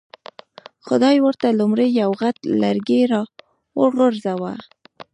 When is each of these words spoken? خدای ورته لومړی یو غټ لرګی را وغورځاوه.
خدای 0.85 1.15
ورته 1.25 1.47
لومړی 1.59 1.87
یو 2.01 2.09
غټ 2.21 2.35
لرګی 2.61 3.01
را 3.11 3.21
وغورځاوه. 3.79 4.53